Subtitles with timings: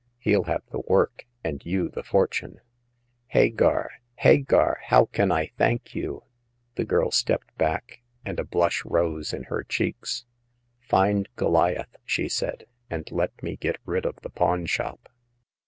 [0.17, 2.59] He'll have the work and you the fortune."
[3.27, 3.91] Hagar!
[4.15, 4.79] Hagar!
[4.85, 6.23] how can I thank you!"
[6.75, 10.25] The girl stepped back, and a blush rose in her cheeks.
[10.79, 15.07] Find Goliath," she said, and let me get rid of the pawn shop."